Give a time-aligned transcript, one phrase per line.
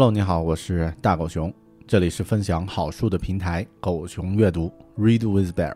[0.00, 1.52] Hello，你好，我是大狗熊，
[1.86, 5.74] 这里是分享好书的平台狗熊阅读 Read with Bear。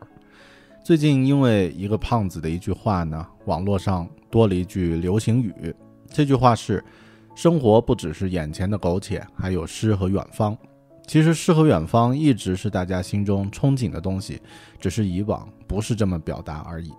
[0.83, 5.77] 最近因为一个胖子的一句话呢，网络上多了一句流行语，
[6.09, 6.83] 这句话是：
[7.35, 10.57] 生活不只是眼前的苟且，还有诗和远方。
[11.07, 14.41] 其实诗和远方一直是大家心中憧憬的东西，
[14.81, 16.91] 只是以往不是这么表达而已。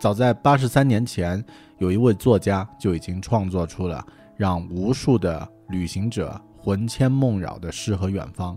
[0.00, 1.44] 早在八十三年前，
[1.76, 4.02] 有一位作家就已经创作出了
[4.38, 6.40] 让无数的旅行者。
[6.62, 8.56] 魂牵梦绕的诗和远方，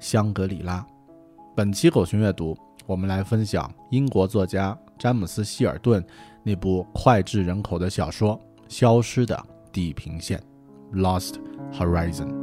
[0.00, 0.84] 香格里拉。
[1.54, 6.02] 本期狗熊阅读，我们来分享英国作家詹姆斯·希尔顿
[6.42, 9.38] 那部脍炙人口的小说《消失的
[9.70, 10.42] 地平线》
[10.98, 11.34] （Lost
[11.74, 12.41] Horizon）。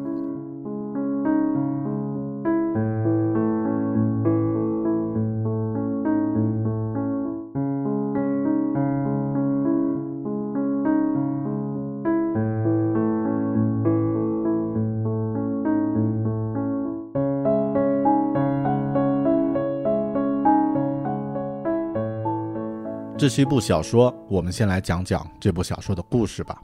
[23.30, 26.60] 是一部小说，我们先来讲讲这部小说的故事吧。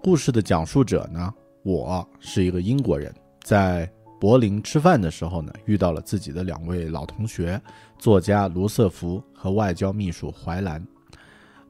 [0.00, 3.12] 故事的讲述者呢，我是一个英国人，
[3.42, 7.60] 在柏林吃饭的时候呢，遇到了自己的两位老同学，
[7.98, 10.86] 作家卢瑟福和外交秘书怀兰。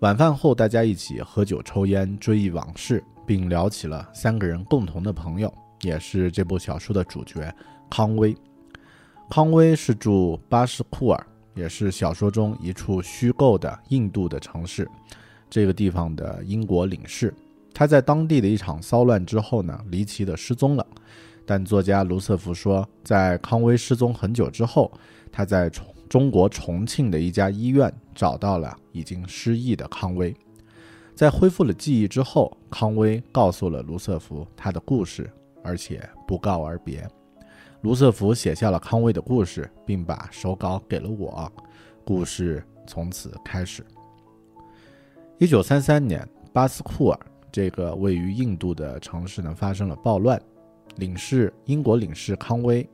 [0.00, 7.52] 晚饭后，大家一起喝酒抽烟，追忆往事，并聊起了三个人共同的朋友，也是这部小说的主角
[7.88, 8.36] 康威。
[9.30, 11.26] 康威是住巴什库尔。
[11.60, 14.88] 也是小说中一处虚构的印度的城市，
[15.50, 17.34] 这个地方的英国领事，
[17.74, 20.86] 他在当地的一场骚乱之后呢，离奇的失踪了。
[21.44, 24.90] 但作家卢瑟福说，在康威失踪很久之后，
[25.30, 30.34] 他在重中国重庆的一家医院找到了已经失忆的康威。
[31.14, 35.30] 在恢复了记忆之后，康威告诉了卢瑟福他的故事，
[35.62, 37.06] 而且不告而别。
[37.82, 41.50] 卢瑟福写下了康威的故事，并把手稿给了我。
[42.04, 43.82] 故事从此开始。
[45.38, 47.18] 一九三三年，巴斯库尔
[47.50, 50.38] 这个位于印度的城市呢发生了暴乱，
[50.96, 52.86] 领事英国领事康威、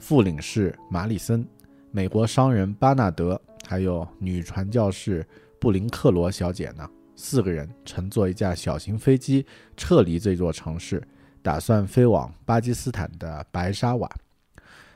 [0.00, 1.46] 副领事马里森、
[1.92, 5.24] 美国商人巴纳德，还有女传教士
[5.60, 9.46] 布林克罗小姐呢，四个人乘坐一架小型飞机
[9.76, 11.00] 撤离这座城市，
[11.42, 14.10] 打算飞往巴基斯坦的白沙瓦。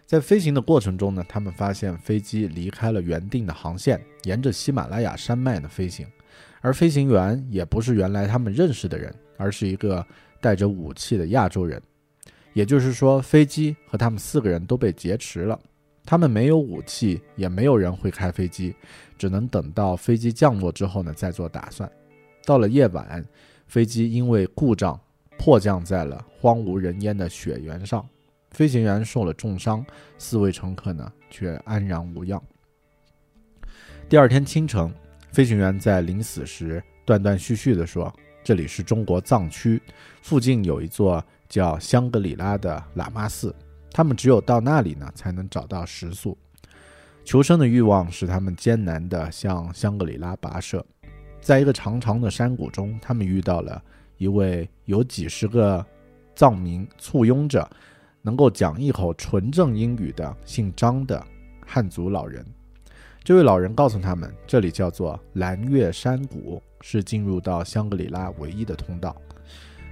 [0.07, 6.07] 在飞行的过程中呢，他们发现飞机离开了原定的航线，沿着喜马拉雅山脉呢飞行，
[6.61, 10.07] 而飞行员也不是原来他们认识的人，而是一个
[10.41, 11.83] 带着武器的亚洲人。
[12.53, 15.59] 也就是说，飞机和他们四个人都被劫持了。
[16.05, 18.77] 他们没有武器，也没有人会开飞机，
[19.19, 21.91] 只能等到飞机降落之后呢再做打算。
[22.45, 23.23] 到了夜晚，
[23.67, 24.99] 飞机因为故障
[25.37, 28.09] 迫降在了荒无人烟的雪原上。
[28.57, 29.85] 飞行员受了重伤，
[30.17, 32.43] 四位乘客呢却安然无恙。
[34.09, 34.91] 第二天清晨，
[35.31, 38.11] 飞行员在临死时断断续续地说
[38.43, 39.83] ：“这里是中国藏区，
[40.23, 43.55] 附近有一座叫香格里拉的喇嘛寺，
[43.91, 46.35] 他们只有到那里呢才能找到食宿。
[47.27, 50.83] 求生的欲望使他们艰难地向香格里拉跋涉。
[51.43, 53.85] 在一个长长的山谷中，他们遇到了
[54.17, 55.85] 一位有几十个
[56.35, 57.69] 藏民簇拥着。”
[58.27, 61.25] 能够讲一口纯正英语的姓张的
[61.65, 62.45] 汉族老人，
[63.23, 69.15] 这位老人告诉他们，这里叫做蓝月山谷，是进入到香格里拉唯一的通道。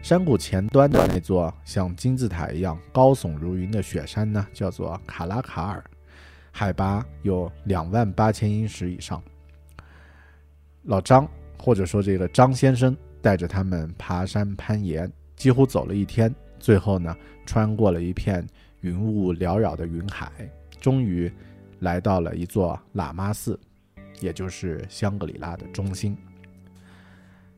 [0.03, 5.85] 山谷前端的那座像金字塔一样高耸如云的雪山呢，叫做卡拉卡尔，
[6.51, 9.23] 海拔有两万八千英尺以上。
[10.83, 11.25] 老张，
[11.57, 16.35] 或者说这个张先生，带着他们爬山攀岩，几乎走了一天。
[16.65, 17.15] 最后呢，
[17.45, 18.43] 穿过了一片
[18.81, 20.33] 云雾缭绕的云海，
[20.81, 21.31] 终于
[21.81, 23.61] 来到了一座喇嘛寺，
[24.19, 26.17] 也就是香格里拉的中心。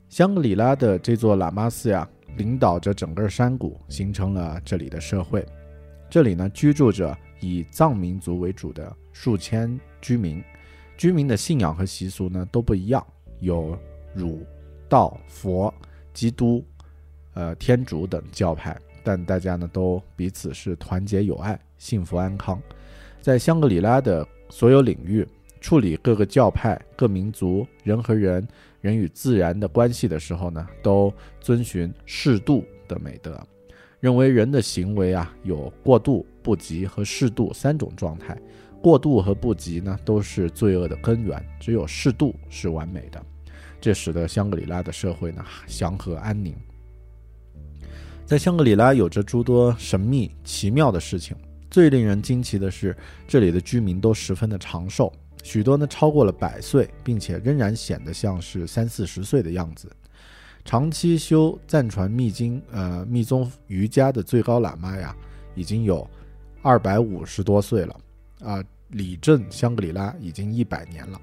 [0.08, 5.46] 香格里拉的这座喇嘛寺呀，领导着整个山谷，形成了这里的社会。
[6.10, 10.42] 这里呢，居住着以藏民族为主的数千居民，
[10.96, 13.06] 居民的信仰和习俗呢都不一样，
[13.38, 13.78] 有
[14.12, 14.44] 儒、
[14.88, 15.72] 道、佛、
[16.12, 16.64] 基督、
[17.34, 18.76] 呃天主等教派。
[19.06, 22.60] 但大家呢都彼此是团结友爱、幸福安康。
[23.20, 25.24] 在香格里拉的所有领域，
[25.60, 28.44] 处理各个教派、各民族、人和人、
[28.80, 33.40] 人与自然的关系的时候呢，都遵循适度的美德，
[34.00, 38.36] 认为人的行为啊有过度、不及和适度三种状态。
[38.82, 43.24] 过度和不及呢都是罪恶的根源，只有适度是完美的。
[43.80, 46.56] 这使得香格里拉的社会呢祥和安宁。
[48.26, 51.36] 在香格里拉有着诸多神秘奇妙的事情，
[51.70, 52.94] 最令人惊奇的是，
[53.28, 55.12] 这里的居民都十分的长寿，
[55.44, 59.88] 许多呢超过了百岁，并且仍然显得像是三四十岁的样子。
[60.64, 65.14] 长期修藏传密经、呃密宗瑜伽的最高喇嘛呀，
[65.54, 66.04] 已经有
[66.62, 67.96] 二百五十多岁了，
[68.42, 71.20] 啊，理政香格里拉已经一百年了。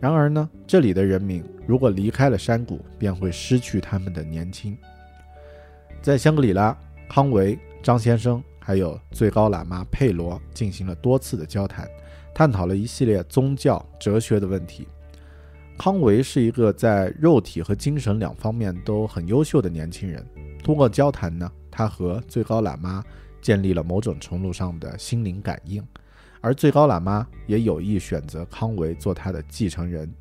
[0.00, 4.76] 然而呢，这里的人民如果离开了山谷，便会失去他们的年轻。
[6.04, 6.76] 在香格里拉，
[7.08, 11.88] 康维、张先生还有最高喇嘛佩罗进行了多次的交谈，
[12.34, 14.86] 探讨了一系列宗教、哲学的问题。
[15.78, 20.22] 康维是一个在肉体和精神两方面都很优秀的年轻人。
[20.62, 23.02] 通过交谈呢，他和最高喇嘛
[23.40, 25.82] 建立了某种程度上的心灵感应，
[26.42, 30.12] 而最高喇嘛也有意选择康维做他的继承人。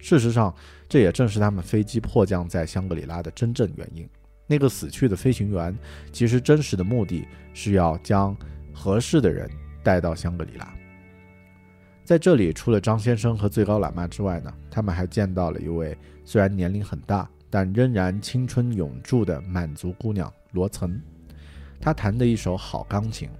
[0.00, 0.54] 事实上，
[0.88, 4.08] 这也正是他们飞机迫降在香格里拉的真正原因。
[4.46, 5.76] 那个死去的飞行员，
[6.12, 8.36] 其实真实的目的是要将
[8.72, 9.50] 合适的人
[9.82, 10.74] 带到香格里拉。
[12.04, 21.00] 在这里，除了张先生和最高喇嘛之外呢，他们还见到了一位虽然年龄很大，但仍然青春永驻的满族姑娘罗岑。
[21.80, 23.30] 她弹的一手好钢琴，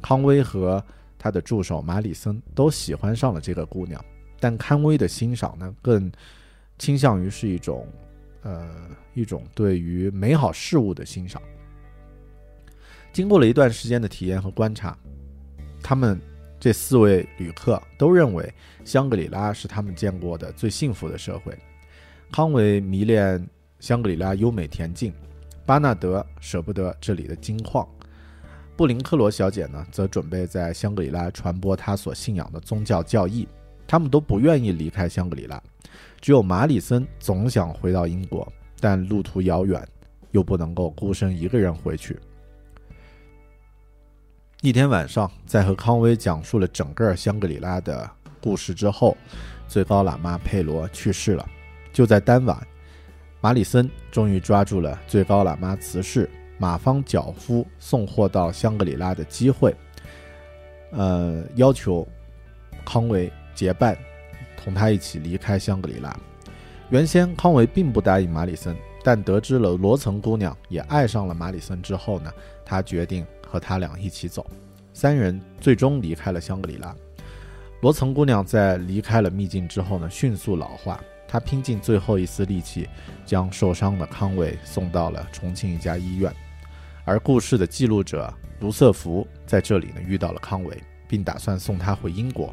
[0.00, 0.82] 康威和
[1.18, 4.00] 他的助手马里森都喜欢上了这个姑娘，
[4.38, 6.10] 但康威的欣赏呢，更
[6.78, 7.88] 倾向于是一种。
[8.44, 8.68] 呃，
[9.14, 11.42] 一种对于美好事物的欣赏。
[13.12, 14.96] 经过了一段时间的体验和观察，
[15.82, 16.20] 他们
[16.60, 18.52] 这四位旅客都认为
[18.84, 21.56] 香格里拉是他们见过的最幸福的社会。
[22.30, 23.44] 康维迷恋
[23.80, 25.12] 香格里拉优美恬静，
[25.64, 27.88] 巴纳德舍不得这里的金矿，
[28.76, 33.48] 布林克罗小姐呢，则准备在香格里拉传播她所信仰的宗教教义。
[33.86, 35.62] 他们都不愿意离开香格里拉，
[36.24, 38.50] 只有马里森总想回到英国，
[38.80, 39.86] 但路途遥远，
[40.30, 42.18] 又不能够孤身一个人回去。
[44.62, 49.14] 一天晚上，在和康威讲述了整个香格里拉的故事之后，
[49.68, 51.46] 最高喇嘛佩罗去世了。
[51.92, 52.66] 就在当晚，
[53.42, 59.76] 马里森终于抓住了最高喇嘛辞世、马方脚夫送货到香格里拉的机会，
[60.92, 62.08] 呃，要求
[62.82, 63.94] 康维结伴
[64.64, 66.16] 同他一起离开香格里拉。
[66.88, 72.32] 原先康维并不答应马里森，但得知了罗岑姑娘也爱上了马里森之后呢，
[72.64, 73.24] 他决定。
[73.46, 74.44] 和他俩一起走，
[74.92, 76.92] 三人最终离开了香格里拉。
[77.82, 81.00] 罗岑姑娘在离开了秘境之后呢，迅速老化。
[81.28, 82.88] 她拼尽最后一丝力气，
[83.24, 86.34] 将受伤的康维送到了重庆一家医院。
[87.04, 92.52] 而故事的记录者卢瑟福在这里呢遇到了康维，并打算送他回英国。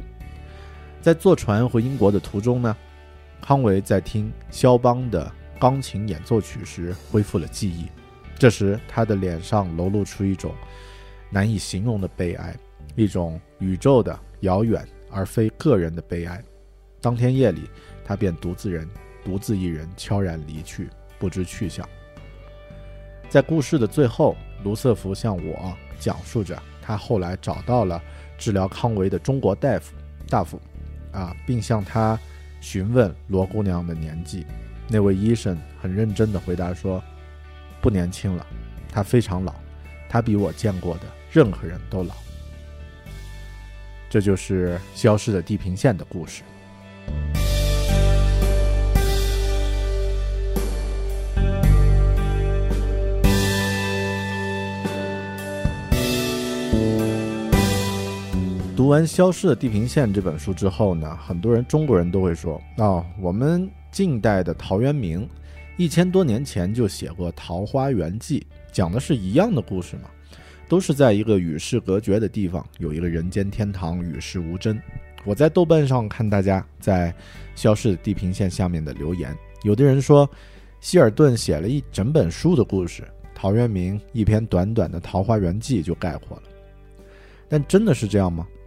[1.02, 2.76] 在坐船回英国的途中呢，
[3.40, 5.30] 康维在听肖邦的
[5.60, 7.88] 钢琴演奏曲时恢复了记忆。
[8.38, 10.54] 这时，他的脸上流露出一种。
[11.34, 12.54] 难以形容的悲哀，
[12.94, 16.44] 一种宇宙的遥远而非个人的悲哀。
[17.00, 17.62] 当天夜里，
[18.04, 18.86] 他便独自人
[19.24, 21.88] 独自一人悄然离去，不知去向。
[23.30, 27.98] 在故事的最后，卢瑟福向我讲述着他后来找到了
[28.36, 29.94] 治疗康维的中国大夫
[30.28, 30.60] 大夫，
[31.12, 32.18] 啊，并向他
[32.60, 34.46] 询问罗姑娘的年纪。
[34.88, 37.02] 那位医生很认真地回答说
[37.80, 38.46] ：“不年轻了，
[38.90, 39.54] 她非常老，
[40.08, 41.02] 她比我见过的。”
[41.32, 42.14] 任何人都老，
[44.10, 46.42] 这就是消失的地平线的故事。
[58.82, 65.24] 读完《消失的地平线》这本书之后呢，很多人中国人都会说：“哦，我们近代的陶渊明
[65.76, 68.40] 一千多年前就写过《桃花源记》，
[68.72, 70.10] 讲的是一样的故事嘛。”
[70.68, 74.76] 都是在一个与世隔绝的地方，有一个人间天堂，与世无争。
[75.24, 77.12] 我在豆瓣上看大家在
[77.54, 80.28] 《消失的地平线》下面的留言，有的人说
[80.80, 86.42] 希尔顿写了一整本书的故事，陶渊明一篇短短的《桃花源记》就概括了。
[87.48, 88.44] 但真的是这样吗？《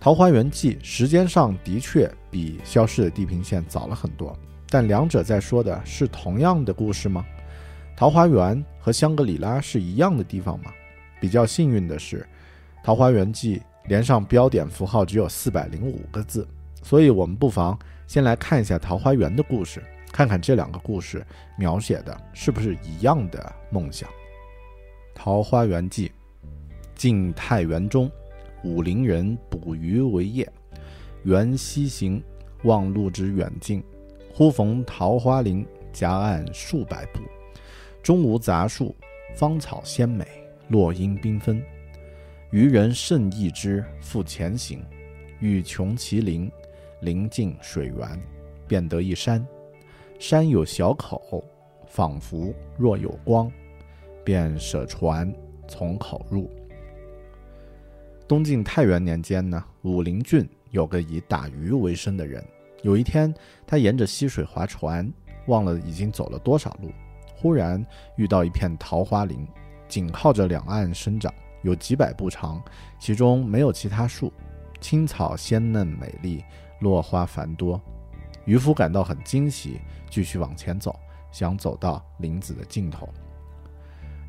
[0.00, 4.34] 桃花源记》时间上的确比《消失的地平线》早了很多，
[4.70, 7.22] 但两者在说的是同样的故事吗？
[7.94, 10.72] 桃花源和香格里拉是一样的地方吗？
[11.20, 12.20] 比较幸运的是，
[12.82, 16.48] 《桃花源记》连上标点符号只有四百零五个字，
[16.82, 21.22] 所以我们不妨先来看一下桃花源的故事，看看这两个故事
[21.58, 24.08] 描写的是不是一样的梦想。
[25.14, 26.08] 《桃花源记》：
[26.94, 28.10] 晋太原中，
[28.64, 30.50] 武陵人捕鱼为业，
[31.24, 32.22] 缘溪行，
[32.64, 33.82] 望路之远近，
[34.32, 37.20] 忽逢桃花林，夹岸数百步，
[38.02, 38.94] 中无杂树，
[39.34, 40.26] 芳草鲜美。
[40.68, 41.60] 落英缤纷，
[42.52, 44.80] 渔人甚异之，复前行，
[45.40, 46.48] 欲穷其林，
[47.00, 48.22] 临近水源，
[48.68, 49.44] 便得一山，
[50.20, 51.44] 山有小口，
[51.88, 53.50] 仿佛若有光，
[54.22, 55.34] 便舍船
[55.66, 56.48] 从口入。
[58.30, 62.40] 东晋太元年间呢，武陵郡有个以打鱼为生的人。
[62.82, 63.34] 有一天，
[63.66, 65.12] 他沿着溪水划船，
[65.48, 66.92] 忘了已经走了多少路，
[67.34, 67.84] 忽然
[68.14, 69.44] 遇到一片桃花林。
[69.88, 72.62] 紧靠着两岸生长，有几百步长，
[73.00, 74.32] 其中没有其他树，
[74.80, 76.44] 青草鲜嫩美丽，
[76.78, 77.80] 落花繁多。
[78.44, 80.94] 渔夫感到很惊喜，继续往前走，
[81.32, 83.08] 想走到林子的尽头。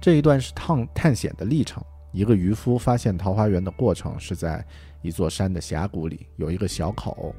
[0.01, 1.83] 这一段是探探险的历程。
[2.11, 4.65] 一个渔夫发现桃花源的过程是在
[5.01, 7.33] 一座山的峡谷里有一个小口，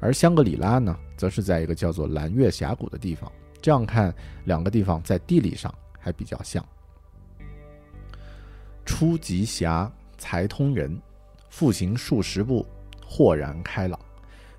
[0.00, 3.30] 而香格里拉呢，则是在一个叫做蓝月峡谷的地方。
[3.60, 4.14] 这样看，
[4.44, 6.64] 两个地方在地理上还比较像。
[8.84, 11.00] 初极狭，才通人，
[11.48, 12.66] 复行数十步，
[13.06, 13.98] 豁然开朗。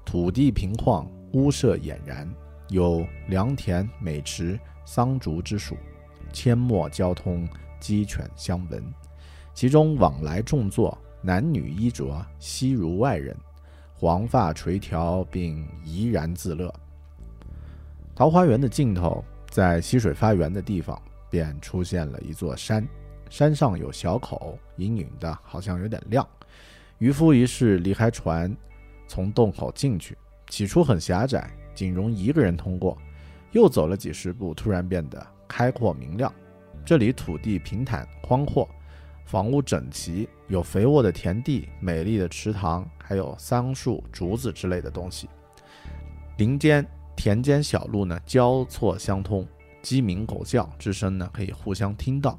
[0.03, 2.27] 土地平旷，屋舍俨然，
[2.69, 5.75] 有良田、美池、桑竹之属，
[6.31, 7.48] 阡陌交通，
[7.79, 8.84] 鸡犬相闻。
[9.56, 13.34] 其中往来众坐，男女衣着，悉如外人，
[13.94, 16.72] 黄发垂髫，并怡然自乐。
[18.14, 22.86] 桃花源的尽头，在溪水发源的地方，便出现了一座山。
[23.30, 26.28] 山上有小口，隐隐的，好像有点亮。
[26.98, 28.54] 渔夫于是离开船，
[29.08, 30.18] 从洞口进去。
[30.50, 32.98] 起初很狭窄，仅容一个人通过。
[33.54, 36.32] 又走了几十步，突然变得开阔明亮。
[36.86, 38.70] 这里土地平坦宽阔，
[39.25, 45.27] 房屋整齐，有肥沃的田地、美丽的池塘，还有桑树、竹子之类的东西。
[46.38, 49.48] 林间、田间小路呢交错相通，
[49.82, 52.38] 鸡鸣狗叫之声呢可以互相听到。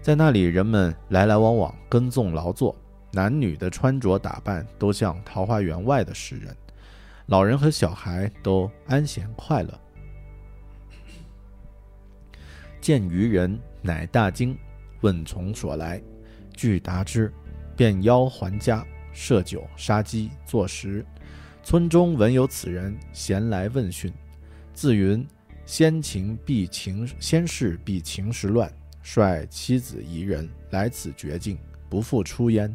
[0.00, 2.76] 在那里，人们来来往往，耕种劳作，
[3.12, 6.56] 男女的穿着打扮都像桃花源外的诗人，
[7.26, 9.80] 老人和小孩都安闲快乐。
[12.80, 14.56] 见渔人，乃大惊，
[15.02, 16.02] 问从所来。
[16.54, 17.32] 具答之，
[17.76, 21.04] 便邀还家，设酒杀鸡作食。
[21.62, 24.12] 村中闻有此人，闲来问讯。
[24.74, 25.26] 自云
[25.64, 28.70] 先情必情，先世必情时乱，
[29.02, 31.56] 率妻子宜人来此绝境，
[31.88, 32.74] 不复出焉。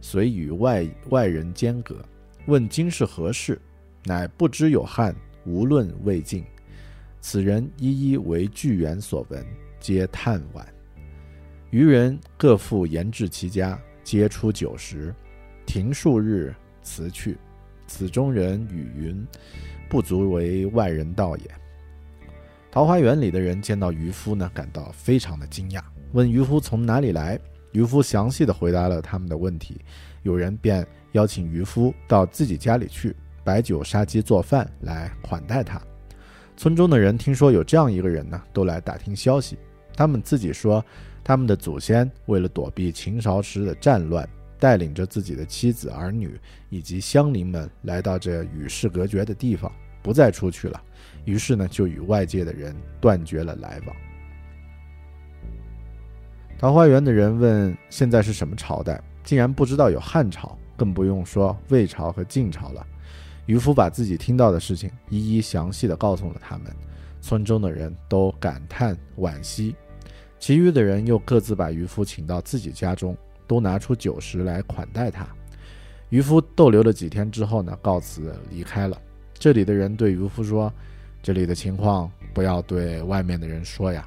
[0.00, 2.04] 遂与外外人间隔。
[2.46, 3.58] 问今是何事，
[4.04, 5.16] 乃不知有汉，
[5.46, 6.44] 无论未尽。
[7.22, 9.42] 此人一一为巨源所闻，
[9.80, 10.62] 皆叹惋。
[11.74, 15.12] 渔人各复言至其家，皆出酒食，
[15.66, 17.36] 停数日，辞去。
[17.88, 19.26] 此中人语云
[19.90, 21.44] ：“不足为外人道也。”
[22.70, 27.36] 桃花源里的人见到渔夫呢，感到非常的惊讶，问渔夫从哪里来。
[27.72, 29.80] 渔夫详细的回答了他们的问题，
[30.22, 35.82] 有人便邀请渔夫到自己家里去，摆酒杀鸡做饭来款待他。
[36.56, 39.58] 村中的人听说有这样一个人呢，都来打听消息。
[39.96, 40.80] 他们自己说。
[41.24, 44.28] 他们的祖先为了躲避秦朝时的战乱，
[44.60, 46.38] 带领着自己的妻子儿女
[46.68, 50.80] 以及乡邻们来到这与世隔绝的地方，不再出去了。
[51.24, 53.96] 于是呢，就与外界的人断绝了来往。
[56.58, 59.02] 桃花源的人问：“现在是什么朝代？
[59.22, 62.86] 竟然不知道有汉朝，更不用说魏朝和晋朝了。”
[63.46, 66.66] 渔夫把自己听到的事情一一详细的告诉了他们，
[67.20, 69.74] 村中的人都感叹惋惜。
[70.46, 75.26] 其余的人又各自把渔夫请到自己家中，都拿出酒食来款待他。
[76.10, 79.00] 渔夫逗留了几天之后呢，告辞离开了。
[79.32, 80.70] 这里的人对渔夫说
[81.24, 84.06] ：“这里的情况不要对外面的人说呀。”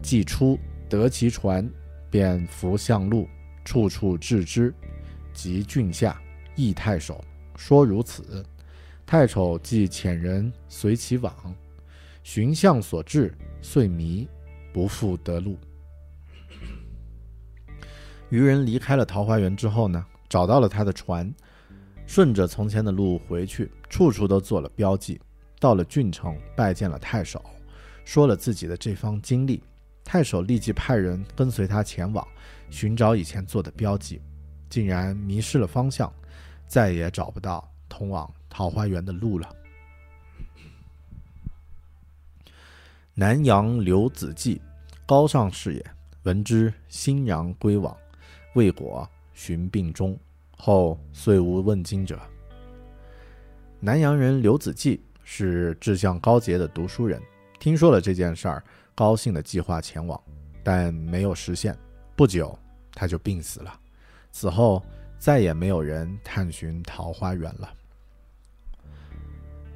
[0.00, 1.70] 既出得其船，
[2.10, 3.28] 便扶向路，
[3.66, 4.72] 处处置之。
[5.34, 6.18] 及郡下，
[6.56, 7.22] 诣太守，
[7.54, 8.42] 说如此。
[9.04, 11.54] 太守即遣人随其往，
[12.22, 14.26] 寻向所至，遂迷。
[14.72, 15.56] 不复得路。
[18.30, 21.32] 渔人离开了桃花源之后呢，找到了他的船，
[22.06, 25.20] 顺着从前的路回去，处处都做了标记。
[25.60, 27.42] 到了郡城，拜见了太守，
[28.04, 29.62] 说了自己的这方经历。
[30.04, 32.26] 太守立即派人跟随他前往，
[32.70, 34.22] 寻找以前做的标记，
[34.70, 36.12] 竟然迷失了方向，
[36.66, 39.48] 再也找不到通往桃花源的路了。
[43.20, 44.62] 南阳刘子骥。
[45.04, 45.84] 高尚士也，
[46.22, 47.96] 闻之欣然归往，
[48.54, 50.16] 未果，寻病终。
[50.56, 52.16] 后遂无问津者。
[53.80, 57.20] 南阳人刘子骥是志向高洁的读书人，
[57.58, 58.62] 听说了这件事儿，
[58.94, 60.22] 高兴的计划前往，
[60.62, 61.76] 但没有实现。
[62.14, 62.56] 不久，
[62.92, 63.80] 他就病死了。
[64.30, 64.80] 此后，
[65.18, 67.68] 再也没有人探寻桃花源了。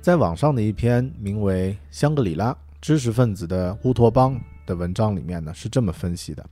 [0.01, 4.35] 在网上的一篇名为《香格里拉知识分子的乌托邦》。
[4.65, 6.45] 的文章里面呢是这么分析的：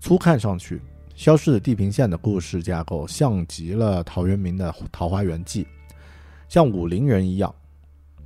[0.00, 0.80] 粗看上去，
[1.14, 5.64] 消失的地平线的故事架构像极了陶渊明的《桃花源记》，
[6.48, 7.54] 像武陵人一样，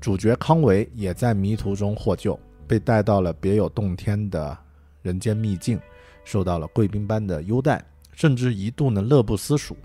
[0.00, 4.56] 主角康维也在迷途中获救，被带到了别有洞天的
[5.02, 5.78] 人间秘境，
[6.24, 9.76] 受到了贵宾般的优待，甚至一度呢乐不思蜀。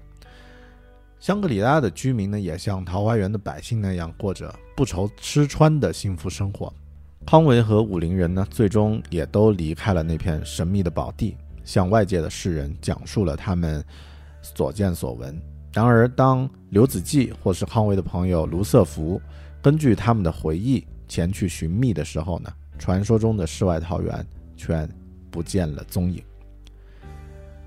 [1.20, 6.74] 香格里拉的居民呢，也像桃花源的百姓那样，过着不愁吃穿的幸福生活。
[7.28, 11.36] 康维和武陵人呢，最终也都离开了那片神秘的宝地，
[11.66, 13.84] 向外界的世人讲述了他们
[14.42, 15.38] 所见所闻。
[15.74, 19.22] 然而，当刘子骥或是康维的朋友卢瑟福
[19.62, 24.88] 根据他们的回忆前去寻觅的时候呢，传说中的世外桃源却
[25.30, 26.24] 不见了踪影。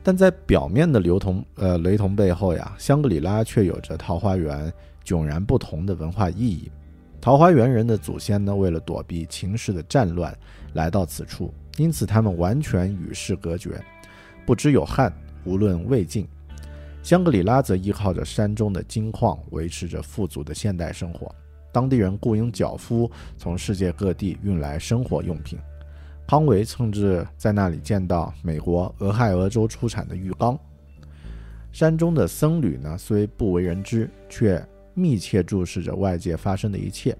[0.03, 4.73] 但在表面的流同呃雷同背后呀，香格里拉却有着桃花源
[5.05, 6.73] 迥然不同的文化意义。
[7.21, 10.35] 桃花源人的祖先呢，为了躲避秦氏的战乱，
[10.73, 13.79] 来到此处，因此他们完全与世隔绝，
[14.47, 15.13] 不知有汉，
[15.45, 16.27] 无论魏晋。
[17.03, 21.31] 香格里拉则依靠着山中的金矿，维持着富足的现代生活。
[21.71, 25.59] 当地人雇佣脚夫从世界各地运来生活用品。
[26.27, 30.59] 康维甚至在那里见到美国俄亥俄州出产的浴缸。
[31.71, 34.67] 山中的僧侣呢，虽不为人知，却。
[35.01, 37.17] 密切注视着外界发生的一切，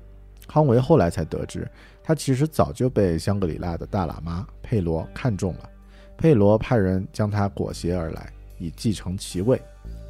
[0.47, 1.67] 康维后来才得知，
[2.03, 5.71] 他其实早就被香格里拉的大喇嘛佩罗看中了。
[6.19, 9.59] 佩罗派人将他裹挟而来，以继承其位。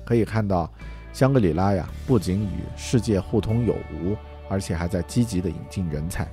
[0.04, 0.68] 可以看到，
[1.12, 4.16] 香格里拉呀，不仅与世界互通有无，
[4.48, 6.26] 而且还在积极地引进人才。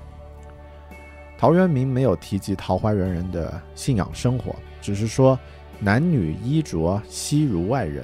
[1.37, 5.37] 陶渊明没有提及桃花源人的信仰生活，只是说
[5.79, 8.03] 男女衣着悉如外人。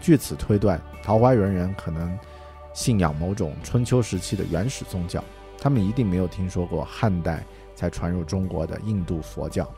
[0.00, 2.18] 据此推断，桃花源人可能
[2.72, 5.22] 信仰某种春秋时期的原始宗教，
[5.58, 9.68] 他们一定没有听说过汉代才传入中国的印度佛教。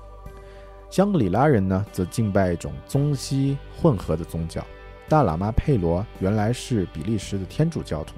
[0.91, 4.65] 香格里拉人呢，则敬拜一种中西混合的宗教。
[5.09, 8.15] 大喇嘛佩罗原来是比利时的天主教徒，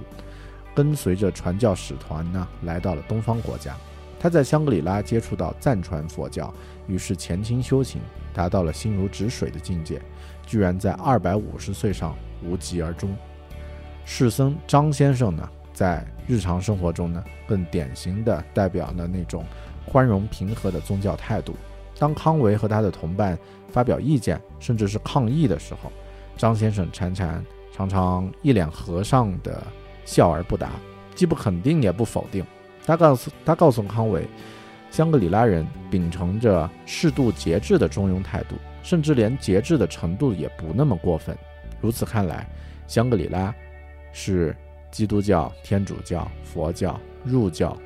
[0.74, 3.74] 跟随着传教使团呢，来到了东方国家。
[4.20, 6.52] 他在香格里拉接触到藏传佛教，
[6.86, 8.00] 于是潜心修行，
[8.32, 10.00] 达到了心如止水的境界，
[10.46, 13.16] 居然在二百五十岁上无疾而终。
[14.08, 19.44] 世僧张先生呢，在日常生活中呢，更典型的代表了那种
[19.84, 21.54] 宽容平和的宗教态度。
[21.98, 23.36] 当康维和他的同伴
[23.68, 25.90] 发表意见，甚至是抗议的时候，
[26.36, 29.60] 张先生常常常常一脸和尚的
[30.04, 30.70] 笑而不答，
[31.16, 32.46] 既不肯定也不否定。
[32.86, 34.24] 他告诉他告诉康维，
[34.88, 41.36] 香格里拉人秉承着适度节制的中庸态度，甚至连节制的程度也不那么过分。
[41.80, 42.46] 如此看来，
[42.86, 43.52] 香格里拉
[44.18, 44.56] 是
[44.90, 47.76] 基督教、天主教、佛教、入教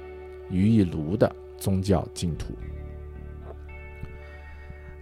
[0.49, 2.55] 于一炉的宗教净土。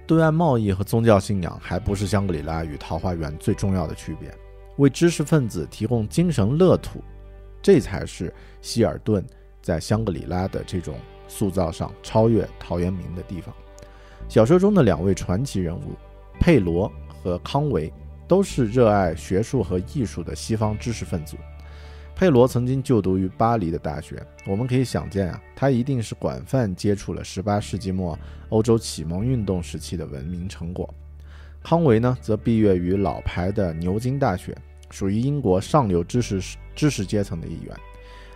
[0.07, 4.35] 对外贸易和宗教信仰还不是香格里拉与桃花源最重要的区别，
[4.79, 7.05] 为知识分子提供精神乐土，
[7.61, 9.23] 这才是希尔顿
[9.61, 10.95] 在香格里拉的这种
[11.29, 13.55] 塑造上超越陶渊明的地方。
[14.31, 15.93] 小说中的两位传奇人物
[16.41, 17.93] 佩罗和康维
[18.29, 21.37] 都是热爱学术和艺术的西方知识分子。
[22.15, 30.93] 佩罗曾经就读于巴黎的大学，我们可以想见啊，他一定是广泛接触了18世纪末欧洲启蒙运动时期的文明成果。
[31.63, 34.57] 康维呢，则毕业于老牌的牛津大学，
[34.91, 37.75] 属于英国上流知识知识阶层的一员。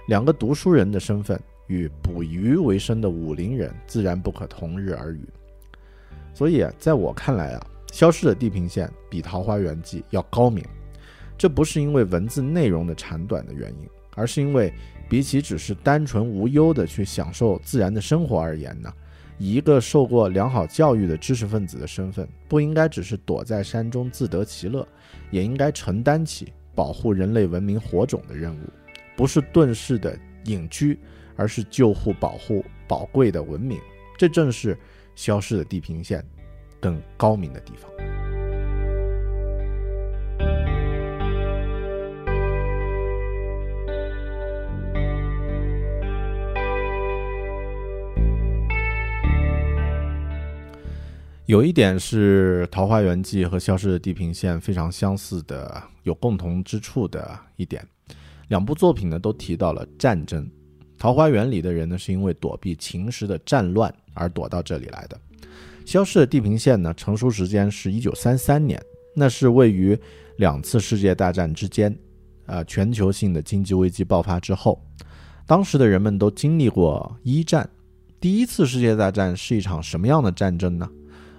[0.06, 5.28] 两个读书人的身份与捕鱼为生的武林人自然不可同日而语。
[6.34, 10.64] 所以，在我看来啊，《消失的地平线》比《桃花源记》要高明。
[11.38, 14.72] 这不是因为文字内容的长短的原因，而是因为
[15.08, 18.92] 比起只是单纯无忧的去享受自然的生活而言呢，
[19.38, 24.86] 一个受过良好教育的知识分子的身份，不应该只是躲在山中自得其乐，
[25.30, 28.60] 也应该承担起保护人类文明火种的任务，
[29.16, 30.98] 不是遁世的隐居，
[31.36, 33.78] 而是救护保护宝贵的文明。
[34.16, 34.78] 这正是
[35.14, 36.24] 消失的地平线
[36.82, 37.90] 更高明的地方。
[51.46, 57.86] 有一点是《桃花源记》和《消失的地平线》非常相似的、有共同之处的一点，
[58.48, 60.44] 两部作品呢都提到了战争。
[60.96, 65.16] 《桃花源》里的人呢是因为躲避秦时的战乱而躲到这里来的，
[65.84, 68.80] 《消失的地平线》呢成熟时间是一九三三年，
[69.14, 69.98] 那是位于
[70.36, 71.96] 两次世界大战之间，
[72.46, 74.82] 呃，全球性的经济危机爆发之后，
[75.46, 77.68] 当时的人们都经历过一战。
[78.20, 80.88] 第一次世界大战是一场什么样的战争呢？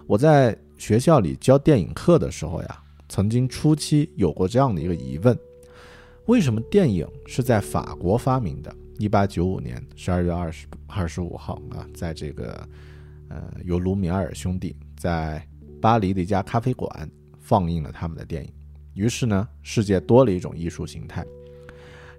[0.06, 5.38] 我在学校里教电影课的时候呀，曾经初期有过这样的一个疑问：
[6.26, 8.76] 为什么电影是在法国发明的？
[9.00, 12.68] 一八九五年十二月二十二十五号啊，在这个
[13.34, 15.44] 呃由卢米埃尔兄弟在
[15.82, 18.54] 巴黎的一家咖啡馆放映了他们的电影，
[18.94, 21.26] 于是呢，世界多了一种艺术形态。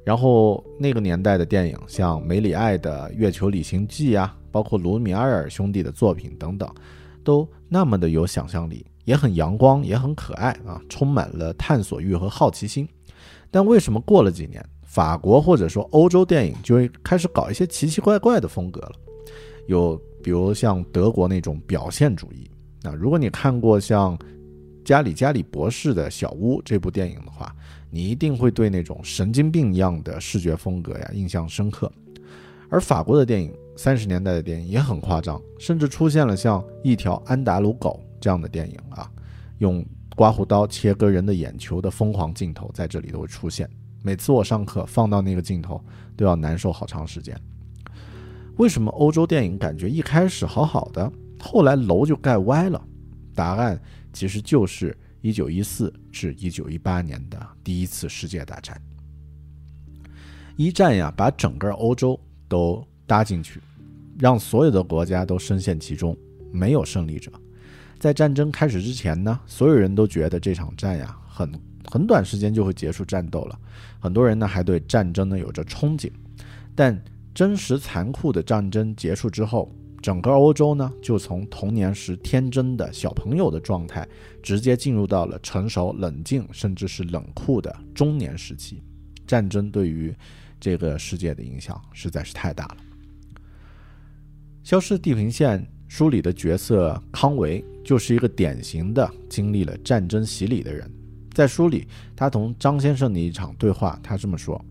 [0.05, 6.69] 然后那个年代的电影，像梅里爱的《月球旅行记》啊，包括卢米埃尔兄弟的作品等等。
[7.23, 12.87] 都那么的有想象力，也很阳光，也很可爱啊，充满了探索欲和好奇心。
[13.51, 18.93] 但为什么过了几年，法国或者说欧洲电影就会开始搞一些奇奇怪怪的风格了？
[19.69, 22.51] 有比如像德国那种表现主义。
[22.83, 24.19] 那如果你看过像
[24.85, 27.55] 加里加里博士的小屋这部电影的话，
[27.91, 31.93] 你一定会对那种神经病一样的视觉风格呀印象深刻。
[32.71, 33.53] 而法国的电影。
[33.77, 39.11] 三十年代的电影也很夸张，甚至出现了像《一条安达鲁狗》这样的电影啊，
[39.59, 39.85] 用
[40.15, 43.69] 刮胡刀切割人的眼球的疯狂镜头在这里都会出现。
[44.01, 45.85] 每次我上课放到那个镜头，
[46.17, 47.37] 都要难受好长时间。
[48.57, 52.83] 为什么欧洲电影感觉一开始好好的，后来楼就盖歪了？
[53.35, 53.81] 答案
[54.13, 58.81] 其实就是一九一四至一九一八年的第一次世界大战。
[60.57, 62.87] 一战呀，把整个欧洲都。
[63.07, 63.61] 搭进去，
[64.19, 66.17] 让所有的国家都深陷其中，
[66.51, 67.31] 没有胜利者。
[67.99, 71.53] 在战争开始之前呢，所有人都觉得这场战呀，很
[71.91, 73.59] 很短时间就会结束战斗了。
[74.01, 76.11] 很多人呢还对战争呢有着憧憬，
[76.75, 76.99] 但
[77.35, 84.07] 真实残酷的战争结束之后，整个欧洲呢就从童年时天真的小朋友的状态，
[84.41, 88.81] 直接进入到了成熟、冷静，甚至是冷酷的中年时期。
[89.27, 90.15] 战争对于
[90.61, 92.77] 这个世界的影响实在是太大了。
[94.63, 100.89] 《消失地平线》书里的角色康维就是一个典型的经历了战争洗礼的人。
[101.33, 104.63] 在书里，他同张先生的一场对话，他这么说：“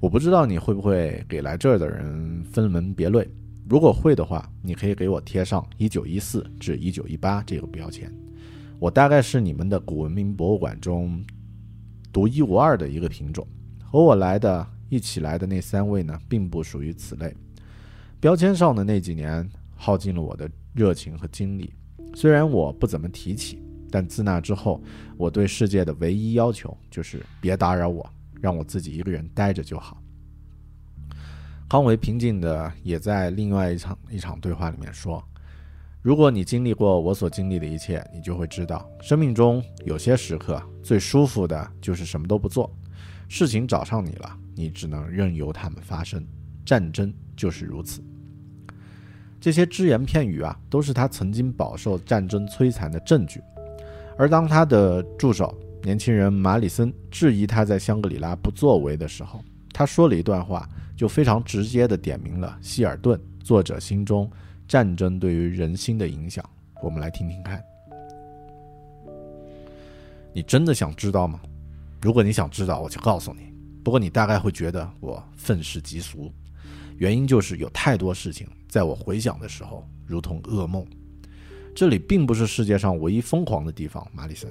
[0.00, 3.28] 我不知道你会不会给来这儿的人分门别类。
[3.68, 8.12] 如果会的话，你可以给我贴上1914至1918这个标签。
[8.78, 11.20] 我大概是你们的古文明博物馆中
[12.12, 13.46] 独一无二的一个品种。
[13.84, 17.34] 和我来的一起来的那三位呢，并不属于此类。”
[18.20, 21.72] 标签上的那几年耗尽了我的热情和精力，
[22.14, 24.80] 虽然我不怎么提起，但自那之后，
[25.16, 28.08] 我对世界的唯一要求就是别打扰我，
[28.40, 30.02] 让我自己一个人待着就好。
[31.68, 35.22] 康维平静的也在另外一场一场对话里面说
[36.00, 42.74] ：“如果你经历过我所经历的一切，你就会知道，生命中有些时刻最舒服的就是什么都不做，
[43.28, 46.26] 事情找上你了，你只能任由它们发生。
[46.64, 48.02] 战争就是如此。”
[49.40, 53.40] 这些只言片语啊，都是他曾经饱受战争摧残的证据。
[54.16, 64.30] 而当他的助手年轻人马里森质疑他在香格里拉不作为的时候，他说了一段话，就非常直接地点明了希尔顿作者心中
[64.66, 66.44] 战争对于人心的影响。
[66.82, 67.62] 我们来听听看。
[70.32, 71.40] 你真的想知道吗？
[72.02, 73.52] 如果你想知道，我就告诉你。
[73.82, 76.30] 不过你大概会觉得我愤世嫉俗。
[76.96, 80.84] 原因就是有太多事情在我回想的时候如同噩梦。
[81.74, 84.50] 这里并不是世界上唯一疯狂的地方，马里森。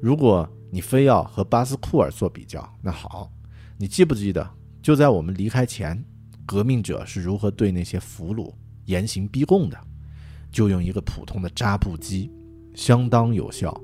[0.00, 3.30] 如果你非要和巴斯库尔做比较，那好，
[3.76, 4.48] 你记不记得
[4.82, 6.02] 就在我们离开前，
[6.46, 8.52] 革命者是如何对那些俘虏
[8.86, 9.78] 严刑逼供的？
[10.50, 12.32] 就用一个普通的扎布机，
[12.74, 13.78] 相当有效。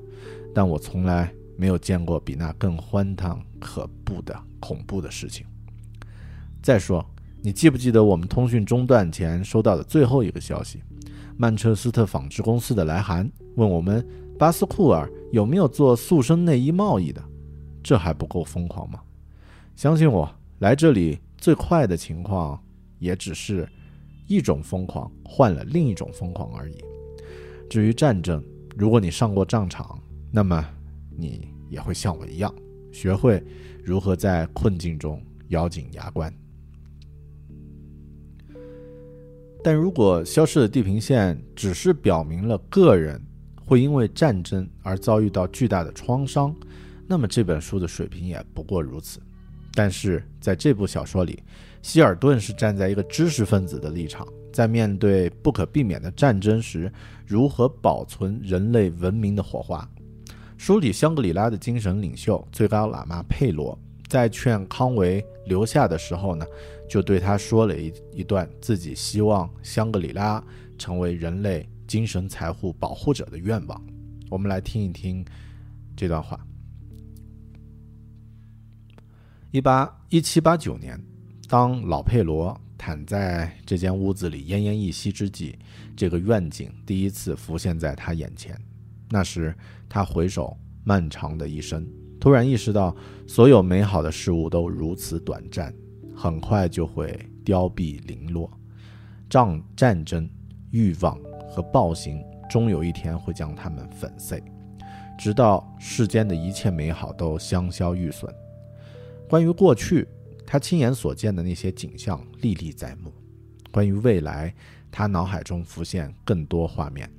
[0.53, 5.45] 但我从来没有见过比那更荒唐可怖的恐怖的事情。
[6.61, 7.05] 再说。
[7.39, 10.81] 你记不记得我们通讯中断前收到的最后一个消息？
[11.37, 14.05] 曼彻斯特纺织公司的来函，问我们
[14.37, 17.23] 巴斯库尔有没有做塑身内衣贸易的？
[17.83, 19.01] 这还不够疯狂吗？
[19.75, 22.61] 相信我，来这里最快的情况，
[22.99, 23.67] 也只是
[24.27, 26.75] 一种疯狂换了另一种疯狂而已。
[27.67, 28.43] 至于战争，
[28.75, 29.99] 如果你上过战场，
[30.31, 30.63] 那么
[31.17, 32.53] 你也会像我一样，
[32.91, 33.43] 学会
[33.83, 36.31] 如何在困境中咬紧牙关。
[39.63, 43.21] 但如果消失的地平线只是表明了个人
[43.67, 46.55] 会因为战争而遭遇到巨大的创伤，
[47.05, 49.19] 那么这本书的水平也不过如此。
[49.73, 51.43] 但是在这部小说里，
[51.81, 56.89] 希尔顿是站在一个知识分子的立场，在面对不可避免的战争时，
[57.25, 59.87] 如何保存人类文明的火花。
[60.57, 63.77] 书里香格里拉的精神领袖最高喇嘛佩罗
[64.07, 66.45] 在劝康维留下的时候呢？
[66.89, 70.41] 就对他说了一一段自己希望香格里拉
[70.77, 73.81] 成为人类精神财富保护者的愿望。
[74.29, 75.25] 我们来听一听
[75.95, 76.39] 这段话。
[79.51, 81.01] 一八一七八九年，
[81.47, 85.55] 当老佩罗躺在这间屋子里奄奄一息之际，
[85.95, 88.59] 这个愿景第一次浮现在他眼前。
[89.09, 89.55] 那时，
[89.87, 91.87] 他回首漫长的一生，
[92.19, 92.93] 突然意识到，
[93.25, 95.73] 所有美好的事物都如此短暂。
[96.13, 98.51] 很快就会凋敝零落，
[99.29, 100.29] 战战争、
[100.71, 101.17] 欲望
[101.57, 104.43] 和暴行终有一天会将它们粉碎，
[105.17, 108.31] 直到世间的一切美好都香消玉损。
[109.27, 110.07] 关于过去，
[110.45, 113.09] 他亲眼所见的那些景象历历在目；
[113.71, 114.53] 关于未来，
[114.91, 117.11] 他脑海中浮现更多画面。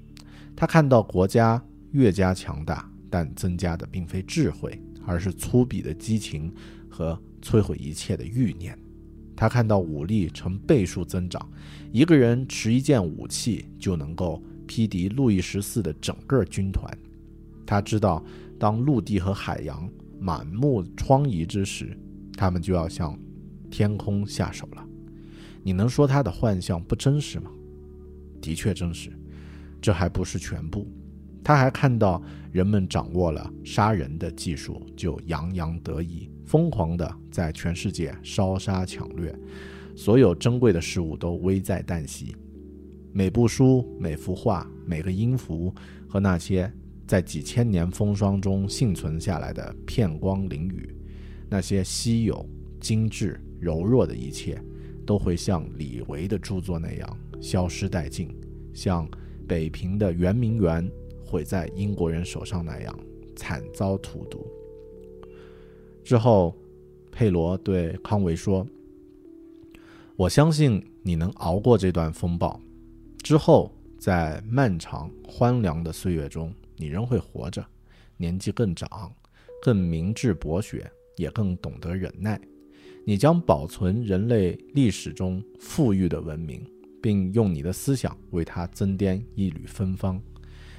[0.55, 6.55] 他看到国家越加强大，但增加的并非智慧，而是粗鄙的激情
[6.88, 8.79] 和摧毁一切的欲念。
[9.40, 11.40] 他看到武力呈倍数增长，
[11.92, 16.92] 一个人持一件武器就能够匹敌路易十四的整个军团。
[17.64, 18.20] 他知道，
[18.59, 21.96] 当陆地和海洋满目疮痍之时，
[22.37, 23.16] 他们就要向
[23.70, 24.85] 天空下手了。
[25.62, 27.48] 你能说他的幻象不真实吗？
[28.40, 29.16] 的确真实。
[29.81, 30.85] 这还不是全部，
[31.44, 32.20] 他还看到
[32.51, 36.29] 人们掌握了杀人的技术，就洋洋得意。
[36.49, 39.39] 疯狂地在全世界烧杀抢掠，
[39.95, 42.35] 所有珍贵的事物都危在旦夕。
[43.13, 45.71] 每部书、每幅画、每个音符
[46.09, 46.73] 和那些
[47.07, 50.89] 在几千年风霜中幸存下来的片光鳞羽，
[51.51, 52.49] 那些稀有、
[52.81, 54.59] 精致、柔弱的一切，
[55.05, 58.35] 都会像李维的著作那样消失殆尽，
[58.73, 59.07] 像
[59.47, 60.91] 北平的圆明园
[61.23, 62.99] 毁在英国人手上那样
[63.37, 64.47] 惨遭荼毒。
[66.09, 66.57] 之后，
[67.12, 68.66] 佩罗对康维说
[70.16, 72.59] ：“我相信你能熬过这段风暴。”
[73.23, 77.62] 之后，在漫长荒凉的岁月中，你仍会活着，
[78.16, 78.88] 年纪更长，
[79.61, 82.40] 更明智博学，也更懂得忍耐。
[83.05, 86.64] 你将保存人类历史中富裕的文明，
[87.03, 90.18] 并用你的思想为它增添一缕芬芳。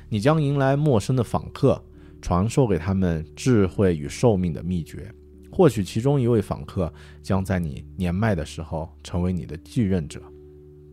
[0.09, 1.79] 你将迎来陌生的访客，
[2.19, 5.13] 传授给他们智慧与寿命的秘诀。
[5.59, 6.89] 或许其中一位访客
[7.21, 10.23] 将在你年迈的时候成为你的继任者。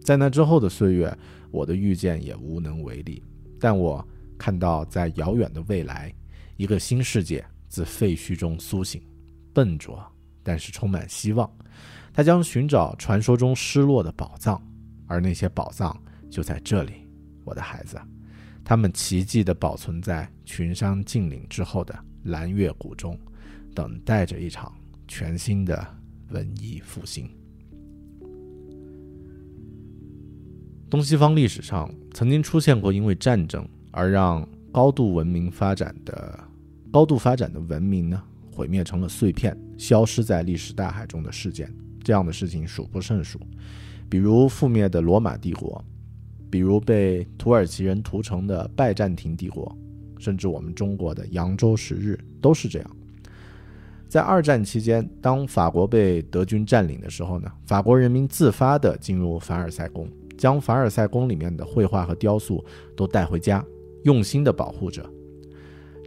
[0.02, 1.16] 在那之后的岁月。
[1.52, 3.22] 我的预见也无能为力，
[3.58, 6.12] 但我看到在遥远的未来，
[6.56, 9.00] 一个新世界自废墟中苏醒，
[9.54, 10.04] 笨拙
[10.42, 11.48] 但是充满希望。
[12.12, 14.60] 他将寻找传说中失落的宝藏，
[15.06, 15.96] 而那些宝藏
[16.28, 17.06] 就在这里，
[17.44, 17.96] 我的孩子。
[18.64, 23.18] 他们奇迹地保存在群山峻岭之后的蓝月谷中，
[23.76, 24.72] 等待着一场
[25.06, 25.86] 全新的
[26.30, 27.28] 文艺复兴。
[30.88, 36.38] 东西方历史上曾经出现过因为战争而让高度文明发展的
[36.90, 41.70] 高度发展的文明呢毁灭成了碎片，消失在历史大海中的事件，
[42.02, 43.38] 这样的事情数不胜数。
[44.08, 45.84] 比如覆灭的罗马帝国，
[46.48, 49.76] 比如被土耳其人屠城的拜占庭帝国，
[50.18, 52.96] 甚至我们中国的扬州十日都是这样。
[54.08, 60.08] 在二战期间，当法国被德军占领的时候呢，法国人民自发地进入凡尔赛宫。
[60.38, 62.62] 将凡尔赛宫里面的绘画和雕塑
[62.94, 63.64] 都带回家，
[64.04, 65.02] 用心地保护着。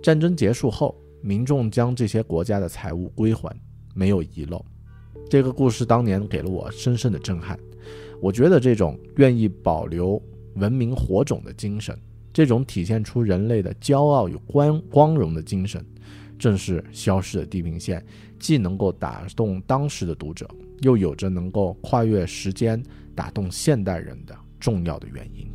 [0.04, 3.52] 战争结束后，民众将这些国家的财物归还，
[3.96, 4.64] 没有遗漏。
[5.28, 7.60] 这个故事当年给了我深深的震撼。
[8.22, 10.22] 我觉得这种愿意保留
[10.54, 12.00] 文明火种的精神，
[12.32, 15.84] 这种体现出人类的骄傲与光光荣的精神，
[16.40, 18.04] 正是消失的地平线
[18.40, 20.50] 既能够打动当时的读者，
[20.80, 22.82] 又有着能够跨越时间。
[23.16, 25.52] 打动现代人的重要的原因。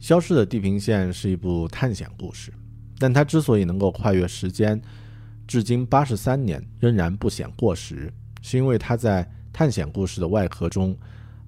[0.00, 2.52] 消失的地平线是一部探险故事，
[2.98, 4.82] 但它之所以能够跨越时间，
[5.46, 10.96] 至今八十三年仍然不显过时，是因为它在探险故事的外壳中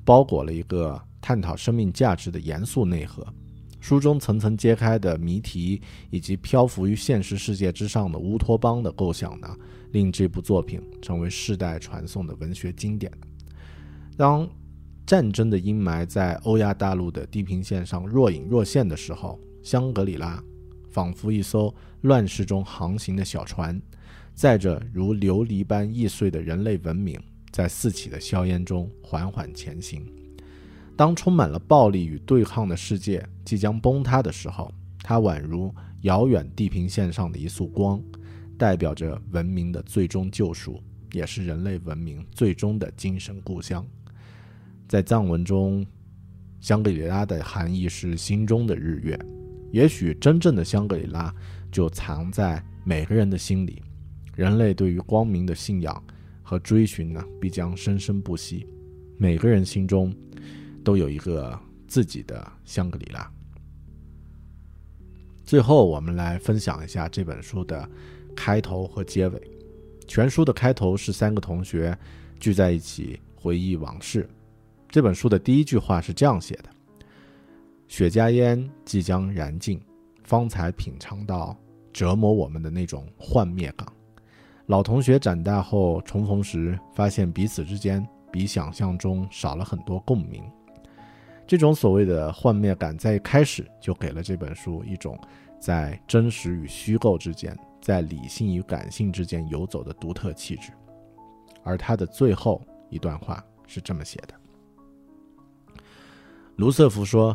[0.05, 3.27] 包裹了一个探讨生命价值的严肃内核。
[3.81, 5.81] 书中层层揭开的谜题，
[6.11, 9.49] 以及漂浮于现实世界之上的乌托邦的构想呢，
[9.93, 13.13] 令这部作品成为世代传颂的文学经典。
[14.17, 14.49] 当
[15.07, 20.43] 战争的阴霾在欧亚大陆的地平线上若隐若现的时候，香格里拉
[20.91, 23.81] 仿佛一艘乱世中航行的小船，
[24.35, 27.21] 载着如琉璃般易碎的人类文明，
[27.51, 30.07] 在四起的硝烟中缓缓前行。
[30.97, 34.73] 当充满了暴力与对抗的世界即将崩塌的时候，
[35.03, 35.73] 它宛如
[36.03, 38.03] 遥远地平线上的一束光，
[38.57, 43.87] 代表着文明的最终救赎，也是人类文明最终的精神故乡。
[44.89, 45.87] 在藏文中，
[46.61, 49.17] 香格里拉的含义是心中的日月。
[49.71, 51.35] 也许真正的香格里拉
[51.71, 53.83] 就藏在每个人的心里。
[54.35, 56.03] 人类对于光明的信仰
[56.43, 58.67] 和追寻呢，必将生生不息。
[59.17, 60.15] 每个人心中。
[60.85, 63.31] 都有一个自己的香格里拉。
[65.45, 67.87] 最后，我们来分享一下这本书的
[68.35, 69.51] 开头和结尾。
[70.07, 71.95] 全书的开头是三个同学
[72.41, 74.27] 聚在一起回忆往事。
[74.89, 76.71] 这本书的第一句话是这样写的
[77.89, 79.81] ：“雪茄烟即将燃尽，
[80.23, 81.57] 方才品尝到
[81.91, 83.89] 折磨我们的那种幻灭感。
[84.67, 90.45] 老同学长大后重逢时，发现彼此之间比想象中少了很多共鸣。”
[91.49, 95.19] 这种所谓的幻灭感，在一开始就给了这本书一种
[95.59, 100.73] 在真实与虚构之间，在理性与感性之间游走的独特气质。
[101.63, 104.35] 而他的最后一段话是这么写的：
[106.57, 107.35] 卢瑟福说，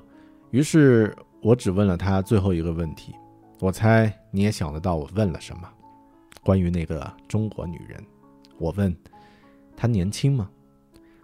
[0.54, 3.12] 于是我只问了他最后一个问题，
[3.60, 5.68] 我猜你也想得到我问了什么，
[6.44, 8.00] 关于那个中国女人。
[8.60, 8.96] 我问，
[9.76, 10.48] 她年轻吗？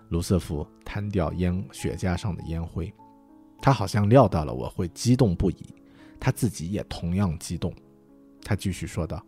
[0.08, 2.92] 卢瑟福弹掉烟雪茄上的烟灰，
[3.62, 5.58] 他好像料到了我会激动不已。
[6.20, 7.72] 他自己也同样激动。
[8.44, 9.24] 他继续说道：“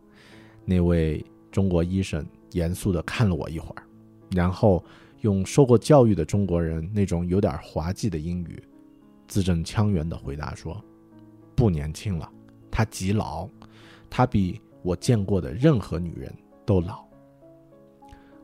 [0.66, 3.84] 那位中国医生严肃地看了我一会儿，
[4.32, 4.84] 然后
[5.20, 8.60] 用受过教育的中国人那种有点滑稽的英语，
[9.32, 10.78] 字正腔圆地回答说
[11.56, 12.30] ：‘不年轻了，
[12.70, 13.48] 他极老，
[14.10, 16.30] 他比我见过的任何女人
[16.66, 17.02] 都老。’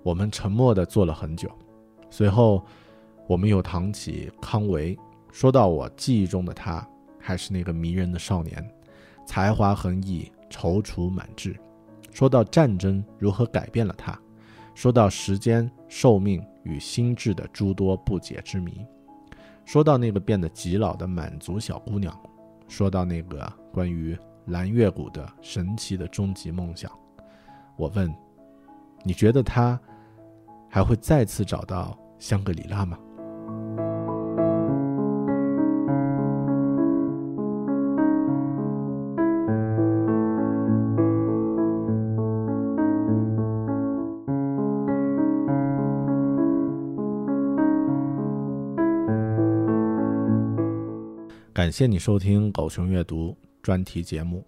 [0.03, 1.51] 我们沉默地坐了很久，
[2.09, 2.65] 随后
[3.27, 4.99] 我们又谈起康维，
[5.31, 6.89] 说到我记忆中的他
[7.21, 8.67] 还是那个迷人的少年，
[9.27, 11.55] 才华横溢。”踌躇满志，
[12.11, 14.19] 说到战争如何改变了他，
[14.75, 18.83] 说到时间、寿命与心智的诸多不解之谜，
[19.69, 22.19] 说到那个变得极老的满族小姑娘，
[22.69, 26.91] 说到那个关于蓝月谷的神奇的终极梦想。
[27.77, 28.11] 我问
[29.05, 29.79] ：“你觉得他
[30.71, 32.99] 还会再次找到香格里拉吗？”
[51.69, 54.43] 感谢你收听狗熊阅读专题节目。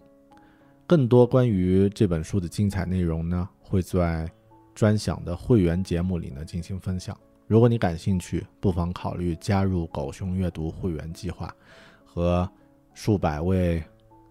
[0.87, 4.27] 更多关于这本书的精彩内容呢，会在
[4.73, 7.15] 专享的会员节目里呢进行分享。
[7.45, 11.55] 如果你感兴趣，不妨考虑加入狗熊阅读会员计划，
[12.03, 12.49] 和
[12.95, 13.83] 数百位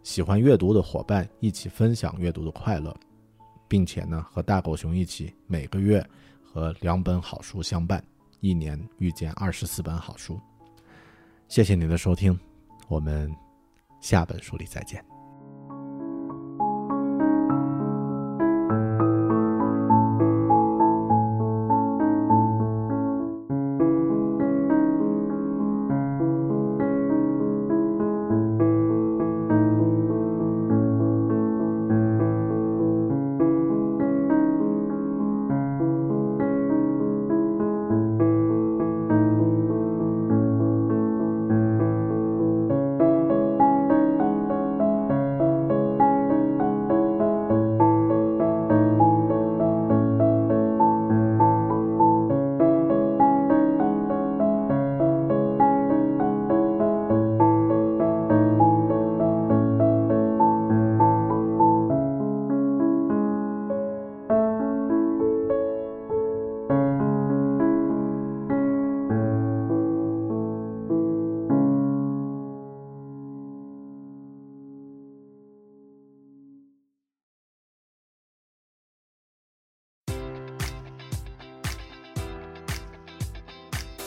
[0.02, 2.92] 喜欢阅读的伙伴一起分享阅读的快乐，
[3.68, 6.04] 并且呢，和大狗熊一起每个月
[6.42, 8.02] 和两本好书相伴，
[8.40, 10.36] 一年遇见二十四本好书。
[11.46, 12.36] 谢谢你的收听。
[12.90, 13.32] 我们
[14.00, 15.09] 下本书里再见。